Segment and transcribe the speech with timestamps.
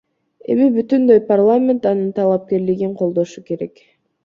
[0.53, 3.89] Эми бүтүндөй парламент анын талапкерлигин колдошу керек.